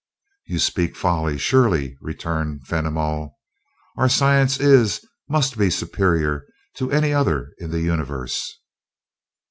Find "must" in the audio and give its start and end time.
5.29-5.59